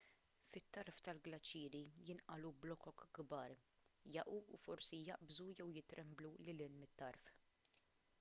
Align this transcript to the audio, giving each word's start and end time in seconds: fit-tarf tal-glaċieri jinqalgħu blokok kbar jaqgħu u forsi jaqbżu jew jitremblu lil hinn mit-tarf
fit-tarf 0.53 1.01
tal-glaċieri 1.07 1.81
jinqalgħu 2.07 2.51
blokok 2.63 3.03
kbar 3.17 3.53
jaqgħu 4.15 4.41
u 4.57 4.61
forsi 4.65 5.01
jaqbżu 5.11 5.47
jew 5.61 5.69
jitremblu 5.77 6.33
lil 6.49 6.65
hinn 6.65 6.81
mit-tarf 6.87 7.31